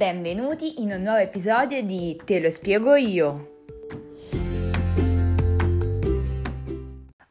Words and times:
Benvenuti 0.00 0.80
in 0.80 0.92
un 0.92 1.02
nuovo 1.02 1.18
episodio 1.18 1.82
di 1.82 2.18
Te 2.24 2.40
lo 2.40 2.48
spiego 2.48 2.94
io. 2.94 3.59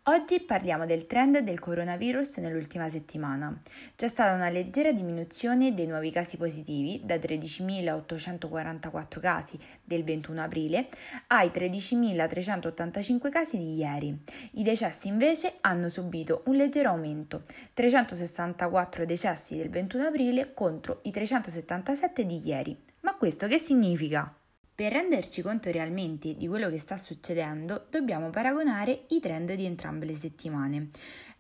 Oggi 0.10 0.40
parliamo 0.40 0.88
del 0.88 1.06
trend 1.06 1.38
del 1.38 1.60
coronavirus 1.60 2.38
nell'ultima 2.38 2.90
settimana. 2.90 3.56
C'è 3.96 4.08
stata 4.08 4.34
una 4.34 4.50
leggera 4.50 4.92
diminuzione 4.92 5.76
dei 5.76 5.86
nuovi 5.86 6.10
casi 6.10 6.36
positivi 6.36 7.02
da 7.04 7.18
13.844 7.18 9.20
casi 9.20 9.60
del 9.84 10.04
21 10.04 10.42
aprile 10.42 10.88
ai 11.28 11.50
13.385 11.50 13.30
casi 13.30 13.58
di 13.58 13.76
ieri. 13.76 14.20
I 14.54 14.64
decessi 14.64 15.08
invece 15.08 15.58
hanno 15.62 15.90
subito 15.90 16.42
un 16.46 16.56
leggero 16.56 16.90
aumento, 16.90 17.44
364 17.74 19.06
decessi 19.06 19.58
del 19.58 19.70
21 19.70 20.08
aprile 20.08 20.56
contro 20.56 21.02
i 21.04 21.12
377 21.12 22.26
di 22.26 22.42
ieri. 22.44 22.76
Ma 23.02 23.16
questo 23.16 23.46
che 23.46 23.60
significa? 23.60 24.39
Per 24.80 24.94
renderci 24.94 25.42
conto 25.42 25.70
realmente 25.72 26.38
di 26.38 26.48
quello 26.48 26.70
che 26.70 26.80
sta 26.80 26.96
succedendo, 26.96 27.88
dobbiamo 27.90 28.30
paragonare 28.30 29.08
i 29.10 29.20
trend 29.20 29.54
di 29.54 29.66
entrambe 29.66 30.06
le 30.06 30.16
settimane. 30.16 30.88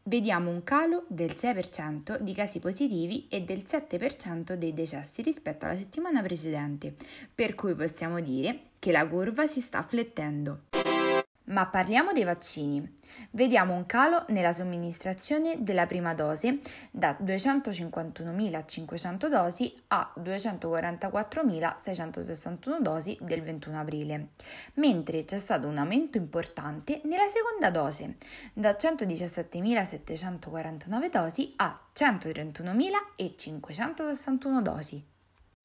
Vediamo 0.03 0.49
un 0.49 0.61
calo 0.65 1.05
del 1.07 1.29
6% 1.29 2.19
di 2.19 2.33
casi 2.33 2.59
positivi 2.59 3.29
e 3.29 3.43
del 3.43 3.63
7% 3.65 4.55
dei 4.55 4.73
decessi 4.73 5.21
rispetto 5.21 5.63
alla 5.63 5.77
settimana 5.77 6.21
precedente, 6.21 6.93
per 7.33 7.55
cui 7.55 7.75
possiamo 7.75 8.19
dire 8.19 8.71
che 8.77 8.91
la 8.91 9.07
curva 9.07 9.47
si 9.47 9.61
sta 9.61 9.83
flettendo. 9.83 10.63
Ma 11.49 11.65
parliamo 11.65 12.13
dei 12.13 12.23
vaccini. 12.23 12.87
Vediamo 13.31 13.73
un 13.73 13.87
calo 13.87 14.23
nella 14.27 14.53
somministrazione 14.53 15.63
della 15.63 15.87
prima 15.87 16.13
dose 16.13 16.59
da 16.91 17.17
251.500 17.19 19.27
dosi 19.27 19.75
a 19.87 20.13
244.661 20.19 22.79
dosi 22.79 23.17
del 23.21 23.41
21 23.41 23.79
aprile, 23.79 24.27
mentre 24.75 25.25
c'è 25.25 25.39
stato 25.39 25.65
un 25.67 25.77
aumento 25.77 26.17
importante 26.17 27.01
nella 27.05 27.27
seconda 27.27 27.71
dose 27.71 28.17
da 28.53 28.69
117.749 28.71 31.09
dosi 31.09 31.53
a 31.57 31.81
131.561 31.93 34.61
dosi. 34.61 35.03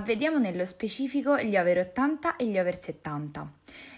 Vediamo 0.03 0.39
nello 0.39 0.65
specifico 0.67 1.39
gli 1.39 1.57
over 1.57 1.79
80 1.79 2.37
e 2.37 2.47
gli 2.47 2.59
over 2.59 2.79
70. 2.79 3.53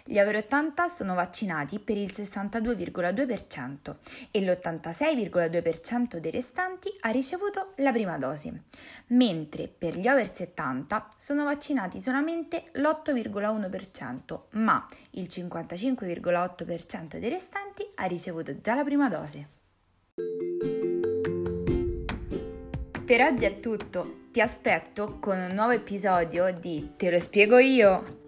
Gli 0.04 0.18
over 0.20 0.36
80 0.36 0.88
sono 0.88 1.14
vaccinati 1.14 1.80
per 1.80 1.96
il 1.96 2.12
62,2% 2.14 3.96
e 4.30 4.40
l'86,2% 4.42 6.18
dei 6.18 6.30
restanti 6.30 6.92
ha 7.00 7.08
ricevuto 7.08 7.72
la 7.76 7.92
prima 7.92 8.18
dose, 8.18 8.64
mentre 9.08 9.66
per 9.66 9.96
gli 9.96 10.06
over 10.06 10.32
70 10.32 11.08
sono 11.16 11.44
vaccinati 11.44 11.98
solamente 11.98 12.64
l'8,1%, 12.74 14.40
ma 14.50 14.86
il 15.12 15.26
55,8% 15.28 17.18
dei 17.18 17.30
restanti 17.30 17.84
ha 17.94 18.04
ricevuto 18.04 18.60
già 18.60 18.74
la 18.74 18.84
prima 18.84 19.08
dose. 19.08 19.48
Per 23.04 23.20
oggi 23.22 23.44
è 23.44 23.60
tutto, 23.60 24.25
ti 24.36 24.42
aspetto 24.42 25.16
con 25.18 25.38
un 25.38 25.54
nuovo 25.54 25.70
episodio 25.70 26.52
di 26.52 26.92
Te 26.98 27.10
lo 27.10 27.18
spiego 27.18 27.56
io! 27.56 28.25